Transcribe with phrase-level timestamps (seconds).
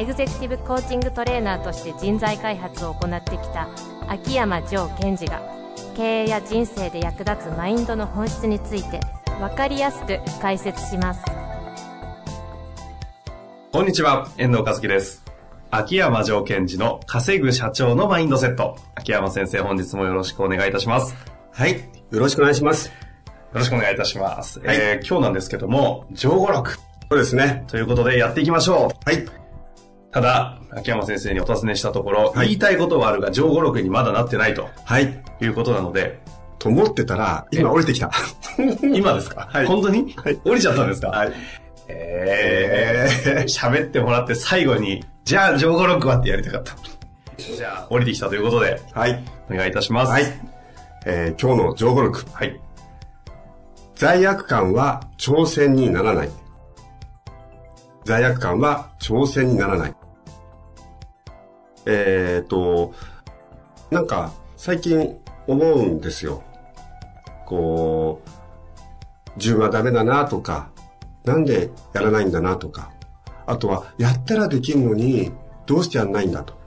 [0.00, 3.68] エグゼクティブコーチングトレーナーとして人材開発を行ってきた
[4.08, 5.42] 秋山城賢治が
[5.94, 8.98] 経営や人生で役立つマインドの本質について
[9.38, 11.22] 分かりやすく解説します
[13.72, 15.22] こんにちは、遠藤和樹です。
[15.70, 18.76] 秋山城賢治の稼ぐ社長のマインドセット。
[18.94, 21.12] 秋山先生、本日もよろしくお願いいたします。
[21.12, 21.18] よ
[21.52, 21.78] はい。
[22.10, 22.90] よろしくお願いします。
[23.52, 24.60] ろしくお願いいたします。
[24.60, 27.64] はいえー今日なんですけども、上語録そうですね。
[27.68, 29.10] ということでやっていきましょう。
[29.10, 29.24] はい。
[30.12, 35.22] ただ、秋山先生にお尋ねしたところ、はい言いたいことはあるが上語録にまだなってないとはい。
[35.40, 36.20] いうことなので、
[36.58, 38.10] と思ってたら、今降りてきた。
[38.82, 41.08] 今ですか、はい本当に、はい降りちゃったんですか？
[41.10, 41.32] はい。
[41.88, 46.74] えー、喋ってもらって最後に、じゃあ上語録はってやりたかった。
[47.38, 49.24] じゃあ、降りてきたということで、はい。
[49.50, 50.12] お願いいたします。
[50.12, 50.24] はい。
[51.06, 52.24] えー今日の上語録。
[52.32, 52.60] はい。
[53.94, 56.30] 罪悪感は挑戦にならない。
[58.04, 59.94] 罪悪感は挑戦にならない。
[61.86, 62.92] えっ、と、
[63.90, 66.42] なんか、最近思うんですよ。
[67.46, 68.30] こう、
[69.36, 70.70] 自分はダメだなとか、
[71.24, 72.90] なんでやらないんだなとか、
[73.46, 75.32] あとは、やったらできるのに、
[75.66, 76.58] どうしてやんないんだと。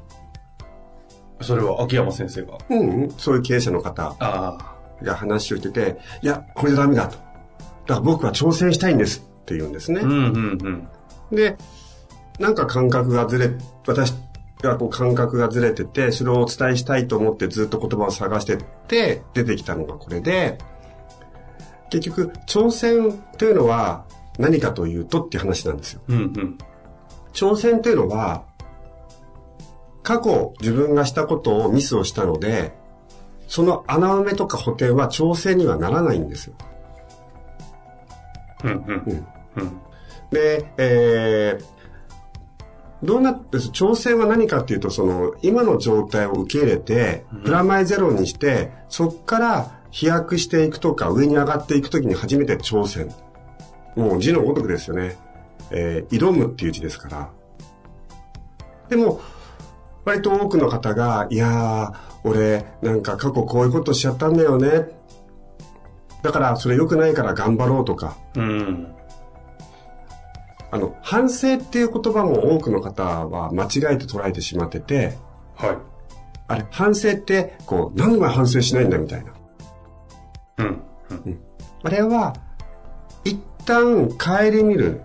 [1.42, 2.58] それは秋山先生が？
[2.70, 7.18] うんうん、そういう経営者の方あが話をしてて、いや、これじゃダメだと。
[7.18, 7.26] だか
[7.96, 10.06] ら僕は挑戦したいんですって言うんですねあ。。
[10.06, 10.88] うんうん
[11.32, 11.36] うん。
[11.36, 11.58] で、
[12.40, 13.52] なんか感覚がずれ、
[13.86, 14.14] 私
[14.64, 20.58] がこう感覚がずれてて、それをお伝えしたいと思ってずっと言葉を探してって、出てきたのがこれで、
[21.90, 24.06] 結局、挑戦というのは
[24.40, 26.02] 何かというとっていう話なんですよ。
[26.08, 26.58] うんうん。
[27.34, 28.46] 挑戦というのは、
[30.02, 32.74] 過去自分がしたことをミスをしたので、
[33.48, 36.56] その穴埋めとか補填は挑戦にはならないんですよ。
[38.64, 38.78] うんうん。
[38.78, 39.80] うんうん。
[40.32, 41.66] で、えー、
[43.04, 53.14] どうなって、挑戦は何かっていうと、その、今の状態を受け入れて、プラマイゼロにして、そっから飛躍していくとか、上に上がっていくときに初めて挑戦。
[53.96, 55.18] もう字のごとくですよね。
[55.72, 57.30] えー挑むっていう字ですから。
[58.90, 59.20] でも、
[60.06, 64.90] 割と多くの方が、いやー、俺、なんか過去こういうことしちゃったんだよね。
[66.22, 68.96] だから、それ良くないから頑張ろうとか、うん。
[70.74, 75.16] あの、反省っていう言葉も多くの方は間違えて捉えてしまってて、
[75.56, 75.78] はい。
[76.48, 79.34] あれ、反省って、こう、何でも反省しないんだみたいな。
[80.58, 80.82] うん。
[81.12, 81.40] うん。
[81.84, 82.34] あれは、
[83.24, 85.02] 一旦帰り見る。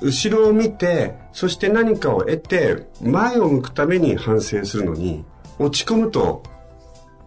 [0.00, 5.24] 後ろを見て、そして何かを得て、前を向くために反省するのに、
[5.60, 6.42] 落ち込むと、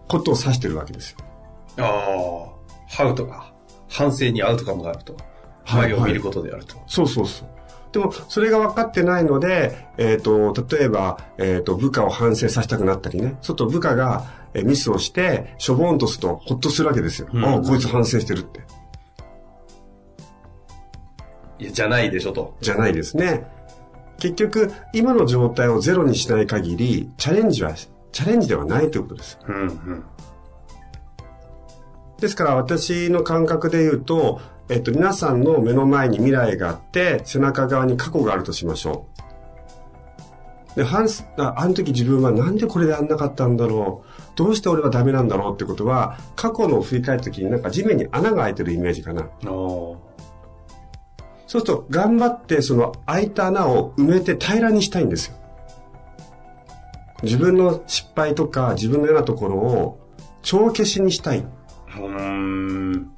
[0.06, 1.18] ことを指してるわけですよ。
[1.78, 3.54] ああ、ハウとか、
[3.88, 5.16] 反省に合うとかもあると。
[5.64, 6.76] はい前を見ることであると。
[6.86, 7.48] そうそうそう。
[7.92, 13.36] でも、それが分かってないので、えっ、と、例えば、えっ、と、部下を反省させたくなったりね。
[13.42, 14.24] ちょっと部下が、
[14.54, 17.28] えーミスをして、しょぼんとすると、ほっとするわけですよ。
[17.32, 18.60] うんああ、こいつ反省してるって。
[21.58, 22.56] いや、じゃないでしょと。
[22.60, 23.46] じゃないですね。
[24.18, 29.38] 結局、今の状態をゼロにしない限り、チャレンジは、チャレンジではないということです。
[29.46, 30.04] うんうん。
[32.18, 34.40] ですから、私の感覚で言うと、
[34.72, 39.06] えっ、と、皆さんの目の前に未来があって、背中側に過去があるとしましょ
[40.74, 40.76] う。
[40.76, 44.22] で、反すああの時自分はなんでこれでやんなかったんだろう。
[44.34, 49.28] どうして俺はダメなんだろうってことは、過去のを振り返った時になんか地面に穴が開いてるイメージかな。
[49.42, 49.98] そ
[51.46, 55.36] うすると、頑張ってその開いた穴を埋めて平らにしたいんですよ。
[57.22, 60.00] 自分の失敗とか自分の嫌なところを
[60.40, 61.40] 帳消しにしたい。
[61.40, 63.12] うーん。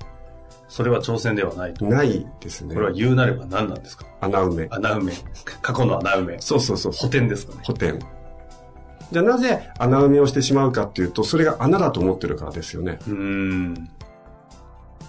[0.75, 1.85] それは挑戦ではないと。
[1.85, 2.81] ないですねこ。
[2.81, 4.07] れは言うなれば何なんですか？
[4.21, 4.67] 穴埋め。
[4.73, 5.13] 穴埋め。
[5.63, 6.41] 過去の穴埋め。
[6.41, 6.93] そうそうそう。
[6.93, 7.61] 補填ですかね？
[7.63, 7.97] 補填。
[9.13, 12.99] じゃあなぜ穴埋めをしてしまうかっていうと、それが穴だと思ってるからですよね。
[13.07, 13.89] うーん。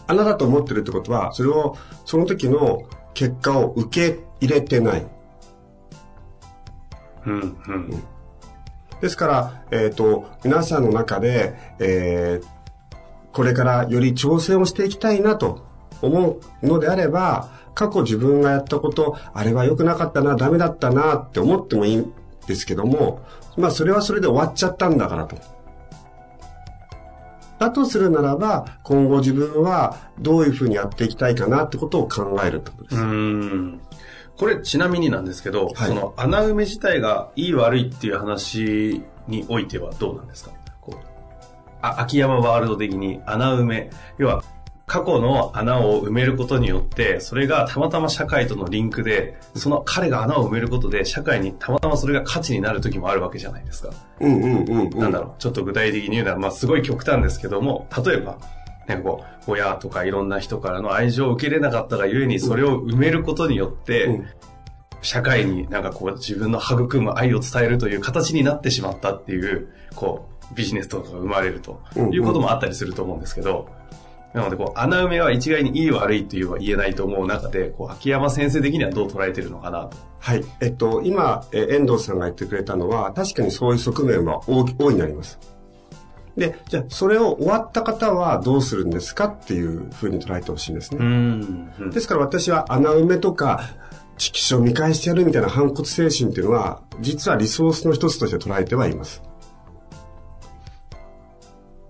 [0.06, 1.76] 穴だと思ってるってことは、それを、
[2.06, 2.84] その時の
[3.16, 5.08] 結果を受け入れてない。
[7.26, 8.04] うんうん。
[9.02, 12.55] ですから、えっ、と、皆さんの中で、えー
[13.36, 15.66] これからより挑戦をしていきたいなと
[16.02, 22.06] 思うのであれば、過去自分がやったこと、あれは良くなかったな、ダメだったなって思ってもいい
[22.48, 23.22] ですけども、
[23.58, 25.36] まあそれはそれで終わっちゃったんだからと。
[27.60, 32.96] だとするならば、今後自分はどういうふうにやっていきたいかなってことを考えるってことです。
[32.96, 33.82] うん。
[34.38, 40.52] これちなみになんですけど、はいその穴埋め自体がいい悪いっていう話においてはどうなんですか？
[42.00, 44.44] 秋山ワールド的に穴埋め、要は
[44.88, 53.90] 過去の穴を埋めることによって、それがたまたま社会とのリンクで、その彼が穴を埋めることで、社会にたまたまそれが価値になる時もあるわけじゃないですか。
[54.20, 55.00] うんうんうんうん。
[55.00, 58.38] なんだろう、ちょっと具体的に言うなら、まあすごい極端ですけども、例えば、
[58.88, 64.28] なんかこう、親とかいろんな人からの愛情を受けれなかったがゆえに、それを埋めることによって、うん
[65.06, 71.82] 社会になんかこう自分の育む愛を伝えるという形になってしまったっていう、こう、ビジネスとかが生まれると
[72.12, 73.68] いうこともあったりすると思うんですけど、
[74.34, 79.98] なのでこう、穴埋めは一概にいい悪いというは言えないと思う中で、こう、秋山先生的にはどう捉えてるのかなと。
[80.20, 80.44] はい。
[80.60, 85.40] えっと、今、えー遠藤さんが言ってくれたのは、確かにそういう側面は大大いになります。
[86.36, 91.06] で、じゃあ、それを終わった方はどうするんですかっていうふうに捉えてほしいんですね。
[91.06, 93.62] んですから私は穴埋めとか、
[94.18, 99.22] 色紙を見返してやるみたいな反骨精神っていうのは、実はリソースの一つとして捉えてはいます。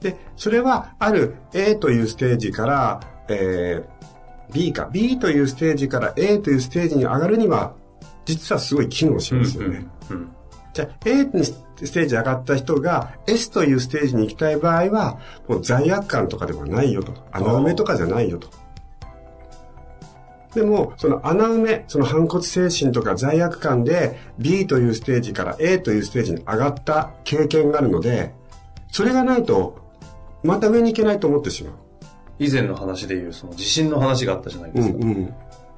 [0.05, 7.73] で、それはある A というステージから、えー、B か、B というステージから A というステージに上がるには、
[8.25, 9.87] 実はすごい機能しますよね。
[10.11, 10.31] うんうん
[10.75, 17.13] じゃあ A にステージ上がった人が S というステージに行きたい場合は、もう罪悪感とかではないよと。
[17.31, 18.49] 穴埋めとかじゃないよと。
[20.53, 28.33] でも、その穴埋め、その反骨精神とか罪悪感で B というステージから A というステージに上がった経験があるので、
[28.91, 29.84] それがないと、
[30.45, 31.73] また上に行けないと思ってしまう。
[32.39, 34.95] 以前の話でいう、その地震の話があったじゃないですか。
[34.95, 35.33] うんうん。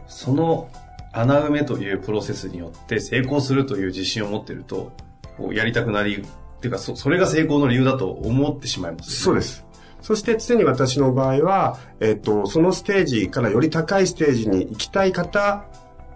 [0.08, 0.70] その
[1.12, 4.92] 穴埋めというプロセスによって成功するという自信を持ってると、
[5.38, 9.42] こうやりたくなり、っていうかそ、それが成功の理由だと思ってしまいます、そうで。
[9.42, 9.66] す。
[10.02, 15.66] そして常に私の場合は、えっ、と、そのステージからより高いステージに行きたい方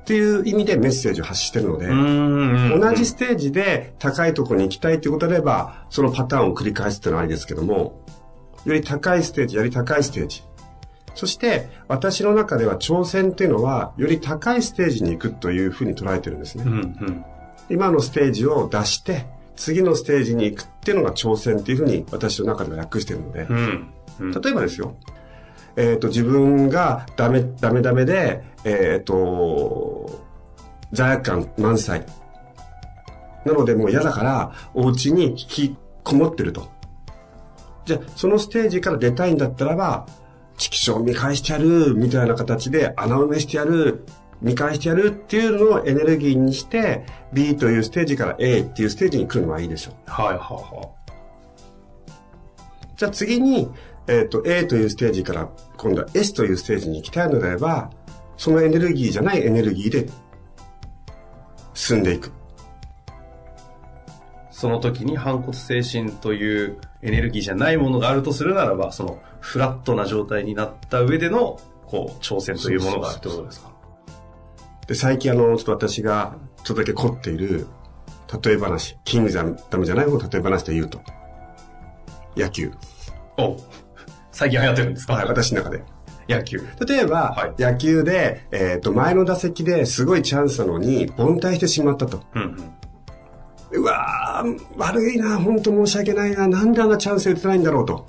[0.02, 8.02] っていう意味でメッセージを発してるので、同同じステージで高いところに行きたいということであれば、そのパターンを繰り返すっていうのはありですけども、
[8.66, 10.44] より高いステージ、より高いステージ。
[11.16, 16.64] そして、私の中では挑戦っていうのは、より高いステージに行くというふうに捉えてるんですね。
[16.66, 17.26] うんうん。
[17.70, 19.26] 今のステージを出して、
[19.56, 23.94] 次のステージに行くっていうのが挑戦っていうふうに私の中では訳してるので、うん。
[24.20, 24.32] うん。
[24.32, 24.96] 例えばですよ、
[25.76, 30.22] えっ、と、自分がダメ、ダメダメで、えっ、と、
[30.92, 32.06] 罪悪感満載。
[33.46, 36.70] なのでもう嫌だから、お家に引きこもってると。
[37.92, 40.06] じゃあ、そのステージから出たいんだったらば、
[40.58, 44.06] 色紙を見返してやる、みたいな形で穴埋めしてやる、
[44.42, 49.94] 見返してやるっていうのをエネルギーにして、B というステージから A っていうステージに来るのはいいでしょう。
[50.06, 50.90] はいはいは
[52.96, 53.70] じゃあ次に、
[54.08, 57.90] えっ、と、A というステージから今度は S というステージに行きたいのであれば、
[58.38, 60.08] そのエネルギーじゃないエネルギーで
[61.74, 62.28] 進んでいく。
[62.28, 62.32] い。
[64.52, 73.72] その時に反骨精神というエネルギーじゃないものがあるとするならば、そのフラットな状態になった上での、こう、挑戦というものがあるってことですか
[74.88, 77.68] で、最近あの、ちょっと私がちょっとだけ凝っている
[78.44, 81.02] 例え話、キングダムじゃない方の例え話で言うと、
[82.38, 82.72] 野球。
[83.38, 83.58] お
[84.32, 85.14] 最近流行ってるんですか？
[85.14, 85.84] はい、私の中で。
[86.30, 86.66] 野球。
[86.88, 92.22] 例えば、はい野球で、えっ、と、前の打席ですごいチャンスなのに、凡退してしまったと。
[92.36, 92.74] うんうん。
[93.74, 98.06] うわー、悪いな、本当申し訳ないな、なんであんなチャンス打てないんだろうと。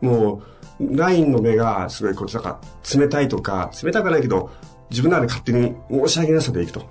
[0.00, 0.42] も
[0.78, 2.60] う、ラインの目がすごいこっちだか、
[2.94, 4.50] 冷たいとか、冷たくないけど、
[4.90, 6.82] 自分なら勝手に申し訳なさでいくと。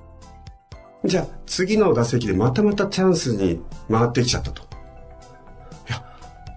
[1.05, 3.61] じゃあ、次の打席でまたまたチャンスに
[3.91, 4.63] 回ってきちゃったと。
[4.63, 6.03] いや、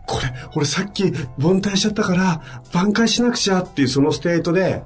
[0.07, 1.05] これ、俺さっき
[1.39, 2.41] 凡退しちゃったから、
[2.73, 4.83] 挽回しなくちゃっていうそのステートで、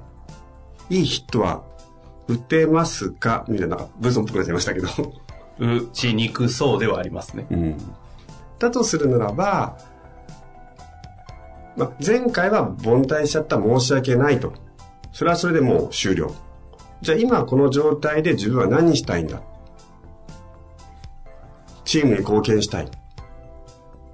[0.91, 1.63] いいヒットは
[2.27, 3.45] 打てますか？
[3.49, 4.89] みたいな、ブーソンっぽくなっちゃいましたけど。
[5.59, 7.47] 打ちにくそうではありますね。
[7.51, 7.77] うん
[8.59, 9.77] だとするならば、
[11.77, 14.53] まあ、前回は凡退しちゃった申し訳ないと。
[15.11, 16.33] それはそれでもう終了。
[17.01, 19.43] じゃあ今この状態で自分は何したいんだ？
[21.85, 22.89] チームに貢献したい。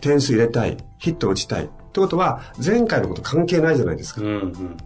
[0.01, 0.79] 点数入れたい。
[0.97, 1.67] ヒット打ちたい。
[1.67, 4.23] ってことは、前回のこと関係ないじゃないですか。
[4.23, 4.77] うんうん。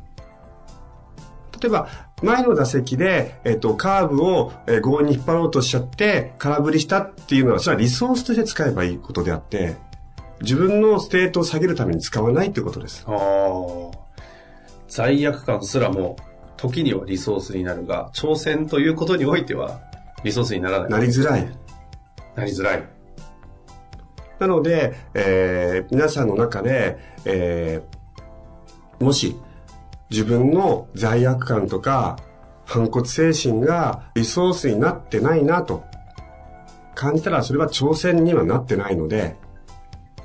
[1.63, 1.89] 例えば、
[2.23, 9.77] 前の打席で、えっと、カーブを、えー強引に引っ張ろうとしちゃって、空振りしたっていうのは、それはリソースとして使えばいいことであって、
[10.41, 13.05] 自分のステートを下げるために使わないっていうことです。
[13.07, 13.99] ああ。
[14.89, 16.17] 罪悪感すらも、
[16.57, 19.81] 時にはリソースになるが、挑戦ということにおいては、
[20.25, 20.91] リソースにならない。
[20.91, 21.49] なりづらい。
[22.35, 22.83] なりづらい。
[24.41, 28.03] なので、えー皆さんの中で、えー
[29.05, 29.37] もし
[30.13, 32.19] 自分の罪悪感とか
[32.67, 35.85] 反骨精神がリソースになってないなと
[36.95, 39.37] 感じたらそれは挑戦にはなってないので、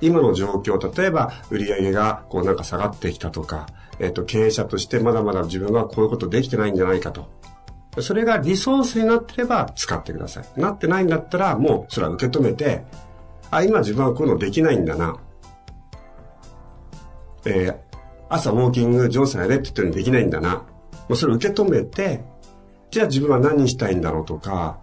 [0.02, 3.68] 今の状況、例えば売り上げがこうなんか下がってきたとか、
[4.00, 7.30] えっ、と、経営者としてまだまだ自分はこういうことできてないんじゃないかと。
[8.00, 10.62] それがリソースになってれば使ってください。
[10.62, 12.84] なってないんだったらもうそれは受け止めて、
[13.50, 15.18] あ、今自分はこういうのできないんだな。
[17.46, 17.87] えー
[18.30, 20.56] 朝ウォーキング上手なやれって言ってるのにできないんだな。
[20.56, 20.66] も
[21.10, 22.24] うそれを受け止めて、
[22.92, 24.80] じゃあ自分は何したいんだろうとか、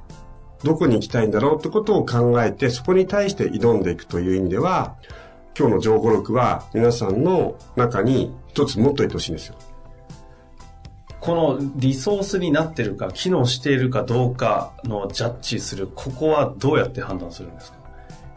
[0.62, 4.94] どこに行きたいんだろうってことを考えて、そこに対して挑んでいくという意味では、
[5.58, 9.56] 今日の情報録は皆さんの中に一つ持っといてほしいんですよ。
[11.20, 17.78] このリソースになってるか、機能しているかどうかのジャッジする、ここはどうやって判断するんですか？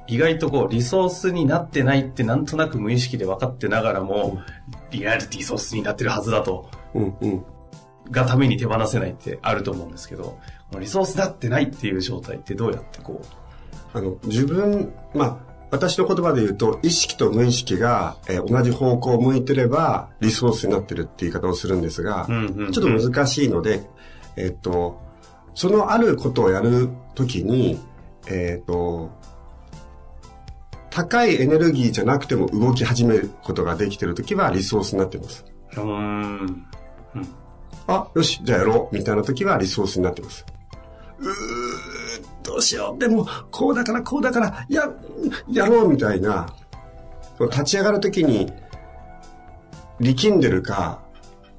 [0.07, 4.39] 意外とこう、リソースになってないってなんとなく無意識で分かってながらも、
[4.91, 7.45] リアリティソースになってるはずだと、うんうん。
[8.09, 10.39] がために手放せないってあると思うんですけど、
[10.79, 13.21] リソースだってないっていう状態ってどうやってこ
[13.93, 15.37] あの、自分、まあ、
[15.71, 22.71] 私の言葉で言うと、意識と無意識が、えー同じ方向を向いてれば、リソースになってるっていう言い方をするんですが、うんうんうん。
[22.71, 23.89] ちょっと難しいので、
[24.37, 25.01] えっ、と、
[25.55, 27.79] そのあることをやるときに、
[28.27, 29.09] えっ、と、
[30.97, 35.45] 高いエネルギーじゃなくても動き始めることができてるときはリソースになってます。
[35.75, 36.65] う、うーん。
[37.85, 40.43] あ、よし、じゃあやろう、みたいな時はリソースになってます。
[41.19, 41.27] うー、
[42.41, 44.91] どうしよう、でも、こうだから、こうだから、や、
[45.51, 46.47] やろう、みたいな、
[47.39, 48.51] 立ち上がる時に、
[49.99, 51.03] 力んでるか、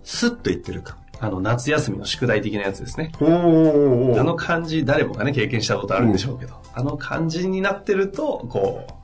[0.03, 0.99] スッと言ってるか。
[1.21, 3.13] あの、夏休みの宿題的なやつですね。
[3.21, 8.98] おーおーあの感じ、誰もがね、経験したことあるんでしょうけど、あの感じになってると、こう、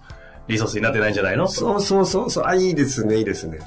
[0.49, 1.49] リソースになってないんじゃないの？
[1.49, 3.59] そうそうそうそう、あ、いいですね、いいですね。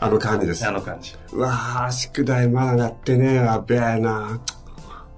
[0.00, 0.66] あの感じです。
[0.66, 1.14] あの感じ。
[1.32, 4.40] うわー、宿題まだやってねえわ、べえな。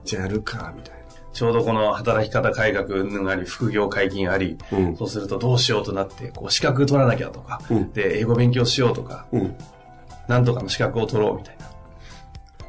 [0.04, 1.04] じゃあやるか、みたいな。
[1.32, 9.56] ちょうどこの働き方改革云々あり、副業解禁あり、うんそうするとどうしようとなって、こう資格取らなきゃとか、うんで、英語勉強しようとか、うん。
[10.28, 11.64] なんとかの資格を取ろうみたいな。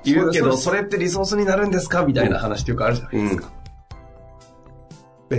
[0.03, 2.05] 言うけど、それってリソースになるんですか？
[2.05, 3.49] みたいな話ってよくあるじゃないですか。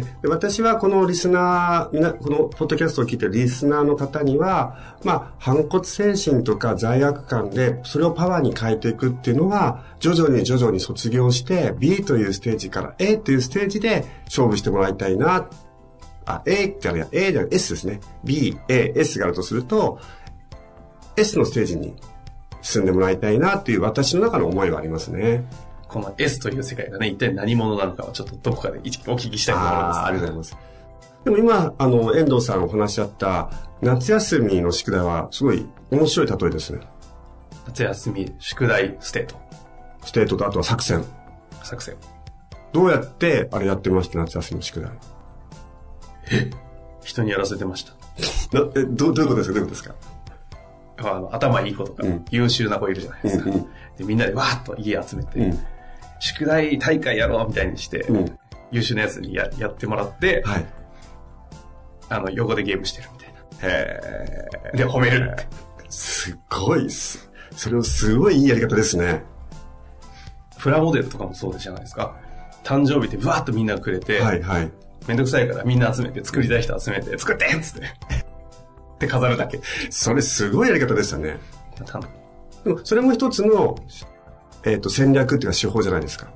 [0.00, 15.48] で私はこのリスナー、このポッドキャストを聞いてるリスナーの方には、まあ、反骨精神とか罪悪感で、それをパワーに変えていくっていうのは、徐々に徐々に卒業して、B というステージから A というステージで勝負してもらいたいな。
[16.24, 18.00] あ、A じゃないや、A じゃない、S ですね。
[18.24, 19.98] B、A、S があるとすると、
[21.16, 21.94] S のステージに
[22.62, 25.44] 進んでもらいたいなっていう私の中の思いはありますね。
[25.88, 30.00] この S という世界がね、一体何者なのかはちょっとどこかで一お聞きしたいと思います。
[30.00, 30.66] あーありがとうございます。
[31.24, 33.50] でも今、あの、遠藤さんお話し合った
[33.80, 36.80] 夏休みの宿題はすごい面白い例えですね。
[37.66, 39.36] 夏休み、宿題、ステート、
[40.04, 41.04] ステートとあとは作戦。
[41.62, 41.96] 作戦。
[42.72, 44.18] どうやってあれやってました？
[44.18, 44.90] 夏休みの宿題。
[47.02, 47.92] 人にやらせてました。
[48.52, 49.54] なえどうどういうことですか？
[49.54, 49.94] どういうことですか？
[50.98, 53.44] あの頭いい子とか、うん優秀な子いるじゃないですか。
[53.46, 53.66] うんうん
[53.96, 55.58] でみんなでわーっと家集めて、うん。
[56.18, 58.38] 宿題大会やろうみたいにして、うん。
[58.72, 60.66] 優秀なやつにややってもらって、はい。
[62.08, 64.78] あの、横でゲームしてるみたいへな。
[64.78, 65.46] で、褒めるって。
[65.88, 67.30] すごいっす。
[67.52, 69.24] それをすごいいいやり方ですね。
[70.58, 72.16] プラモデルとかもそうじゃないですか。
[72.64, 74.70] 誕生日でブワーっとみんなくれて、はいはい。
[75.06, 77.86] めんどくさいからみんな集めて、作りたい人集めて、作ってっつって。
[78.98, 79.60] で、飾るだけ。
[79.90, 81.38] それすごいやり方でしたね。
[82.82, 83.76] それも一つの、
[84.66, 86.26] えっ、と、戦略っていうか手法じゃないですか。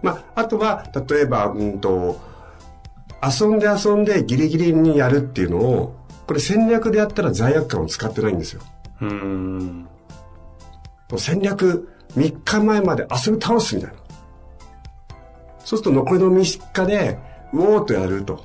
[0.00, 2.20] まあ、あとは、例えば、うんと、
[3.22, 8.62] 遊んで遊んでギリギリにやるっていうのを、これ戦略でやったら罪悪感を使ってないんですよ。
[9.00, 9.88] うーん。
[11.16, 13.96] 戦略3日前まで遊び倒すみたいな。
[15.58, 17.18] そうすると残りの3日で、
[17.52, 18.36] うおーっとやると。
[18.36, 18.44] こ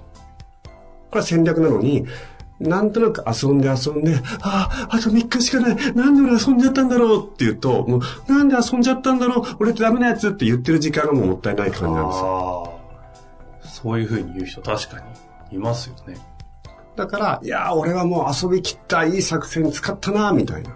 [1.13, 2.05] れは戦略なのに、
[2.59, 5.93] なんとなく遊んで遊んで、ああ、あと3日しかない。
[5.93, 12.79] なんで俺遊んじゃったんだろうって言うと、もう、なんで遊んじゃったんだろう俺ってダメなやつって言ってる時間がもうもったいない感じなんですよ。
[13.61, 15.01] そういう風に言う人確か
[15.49, 16.17] にいますよね。
[16.97, 20.75] だから、いやー、俺はもう遊び切ったいい作戦使ったな、みたいな。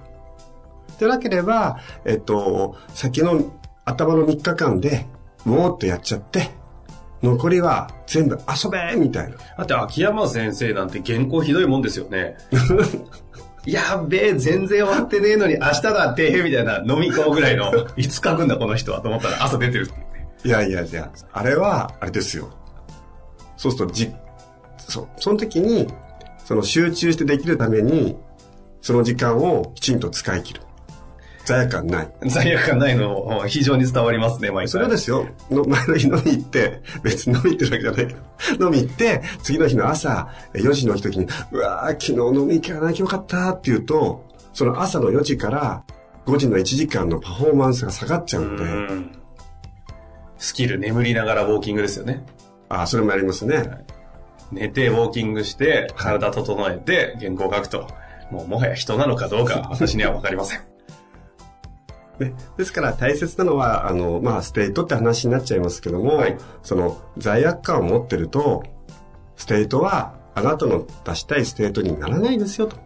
[1.00, 3.42] でなければ、えっと、先の
[3.84, 5.06] 頭の3日間で、
[5.44, 6.52] もーっとやっちゃって、
[7.24, 9.38] 残りは全部遊べみたいな。
[9.58, 12.36] だって秋山先生なんて原稿ひどいもんですよね。
[13.66, 20.28] やっべえ、全然終わってねえのに明日だって、みたいな飲み込むぐらいの、いつ書くんだこの人はと思ったら朝出てるっていうね。
[20.44, 22.50] いやいやいや、あれは、あれですよ。
[23.56, 24.12] そうすると、じ、
[24.78, 25.08] そう。
[25.16, 25.88] その時に、
[26.44, 28.18] その集中してできるために、
[28.82, 30.62] その時間をきちんと使い切る。
[31.46, 32.10] 罪悪感ない。
[32.28, 34.68] 罪悪感ないの非常に伝わりますね、毎回。
[34.70, 35.28] それはですよ。
[35.52, 38.16] の 前の日飲み行って、別に飲み行ってるわけじゃない
[38.48, 45.84] けど、 飲み行って、次の日の朝、4時の起き時に、うわー、昨日飲み行かなきゃよかったって言うと、その朝の4時から
[46.26, 48.64] 5時の1時間のパフォーマンスが下がっちゃうんで。
[48.64, 49.12] うん
[50.44, 52.22] スキル眠りながらウォーキングですよね。
[52.68, 53.56] ああ、それもやりますね。
[53.56, 53.86] はい、
[54.52, 57.88] 寝てウォーキングして、体整えて、原稿書くと。
[58.30, 60.73] もうもはや人なのかどうか、私にはわかりません。
[62.20, 68.64] ね、ですから大切なのは、あの、まあ、ステートって話になっちゃいますけども、はい、その罪悪感を持ってると、
[69.36, 72.78] ステートはあなたの出したいステートにならないですよ、と。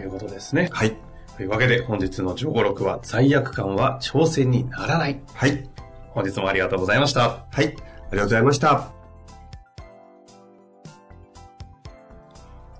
[0.00, 0.68] いうことですね。
[0.72, 0.96] はい。
[1.36, 5.20] というわけで本日の上五録は罪悪感は挑戦にならない。
[5.34, 5.68] はい。
[6.10, 7.46] 本日もありがとうございました。
[7.50, 7.64] はい。
[7.64, 8.90] ありがとうございました。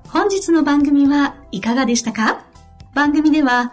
[0.08, 2.44] 本日の番組はいかがでしたか？
[2.94, 3.72] 番組では